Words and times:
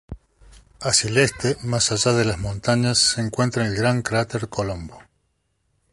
Hacia 0.81 1.11
el 1.11 1.17
este, 1.19 1.57
más 1.63 1.91
allá 1.91 2.13
de 2.13 2.25
las 2.25 2.39
montañas, 2.39 2.97
se 2.97 3.21
encuentra 3.21 3.67
el 3.67 3.75
gran 3.75 4.01
cráter 4.01 4.49
Colombo. 4.49 4.99